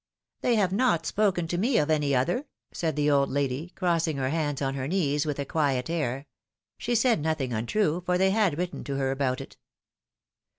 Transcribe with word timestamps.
^^ 0.39 0.41
They 0.41 0.55
have 0.55 0.73
not 0.73 1.05
spoken 1.05 1.47
to 1.49 1.59
me 1.59 1.77
of 1.77 1.91
any 1.91 2.15
other,'^ 2.15 2.45
said 2.71 2.95
the 2.95 3.11
old 3.11 3.29
lady, 3.29 3.69
crossing 3.75 4.17
her 4.17 4.29
hands 4.31 4.59
on 4.59 4.73
her 4.73 4.87
knees 4.87 5.27
with 5.27 5.37
a 5.37 5.45
quiet 5.45 5.91
air; 5.91 6.25
she 6.79 6.95
said 6.95 7.21
nothing 7.21 7.53
untrue, 7.53 8.01
for 8.03 8.17
they 8.17 8.31
had 8.31 8.57
written 8.57 8.83
to 8.85 8.95
her 8.95 9.11
about 9.11 9.41
it. 9.41 9.57